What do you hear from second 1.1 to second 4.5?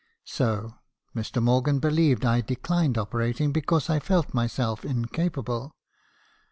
Mr. Morgan believed I declined operating because 1 felt